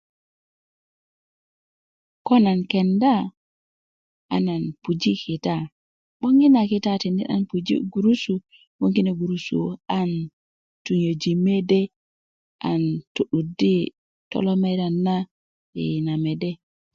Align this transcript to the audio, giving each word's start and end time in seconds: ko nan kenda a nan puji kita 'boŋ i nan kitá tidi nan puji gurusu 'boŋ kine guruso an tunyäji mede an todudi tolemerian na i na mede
ko 2.25 2.33
nan 2.45 2.59
kenda 2.71 3.13
a 4.33 4.37
nan 4.47 4.63
puji 4.83 5.13
kita 5.23 5.55
'boŋ 6.19 6.35
i 6.45 6.47
nan 6.55 6.69
kitá 6.71 6.93
tidi 7.01 7.21
nan 7.29 7.43
puji 7.49 7.75
gurusu 7.93 8.33
'boŋ 8.77 8.89
kine 8.95 9.11
guruso 9.19 9.59
an 9.99 10.11
tunyäji 10.83 11.31
mede 11.45 11.81
an 12.71 12.81
todudi 13.15 13.75
tolemerian 14.31 14.95
na 15.05 15.15
i 15.83 15.85
na 16.05 16.13
mede 16.23 16.51